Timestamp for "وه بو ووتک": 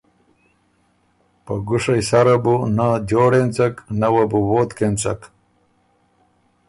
4.13-4.79